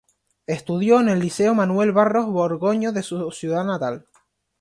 Estudió 0.47 0.99
en 0.99 1.09
el 1.09 1.19
Liceo 1.19 1.53
Manuel 1.53 1.91
Barros 1.91 2.25
Borgoño 2.25 2.91
de 2.91 3.03
su 3.03 3.29
ciudad 3.31 3.63
natal. 3.63 4.07